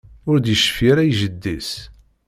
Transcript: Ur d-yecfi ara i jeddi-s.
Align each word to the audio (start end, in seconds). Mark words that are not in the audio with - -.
Ur 0.29 0.37
d-yecfi 0.39 0.87
ara 0.91 1.03
i 1.09 1.11
jeddi-s. 1.19 1.69